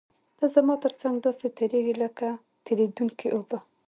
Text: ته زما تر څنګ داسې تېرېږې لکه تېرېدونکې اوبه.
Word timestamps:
ته 0.37 0.45
زما 0.55 0.75
تر 0.83 0.93
څنګ 1.01 1.15
داسې 1.25 1.47
تېرېږې 1.57 1.95
لکه 2.03 2.27
تېرېدونکې 2.65 3.27
اوبه. 3.35 3.57